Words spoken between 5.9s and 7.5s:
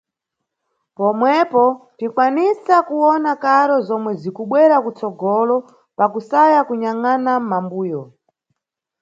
pakusaya kunyangʼana